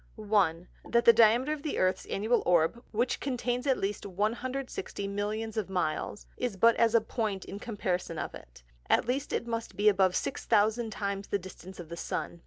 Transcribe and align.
1. 0.15 0.67
That 0.89 1.05
the 1.05 1.13
Diameter 1.13 1.53
of 1.53 1.61
the 1.61 1.77
Earth's 1.77 2.07
Annual 2.07 2.41
Orb 2.43 2.83
(which 2.91 3.19
contains 3.19 3.67
at 3.67 3.77
least 3.77 4.03
160 4.03 5.07
Millions 5.07 5.57
of 5.57 5.69
Miles) 5.69 6.25
is 6.37 6.57
but 6.57 6.75
as 6.77 6.95
a 6.95 7.01
Point 7.01 7.45
in 7.45 7.59
comparison 7.59 8.17
of 8.17 8.33
it; 8.33 8.63
at 8.89 9.05
least 9.05 9.31
it 9.31 9.45
must 9.45 9.75
be 9.75 9.87
above 9.89 10.15
6000 10.15 10.89
times 10.89 11.27
the 11.27 11.37
Distance 11.37 11.79
of 11.79 11.89
the 11.89 11.97
Sun. 11.97 12.39